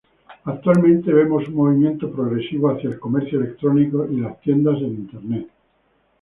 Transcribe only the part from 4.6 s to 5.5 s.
en Internet.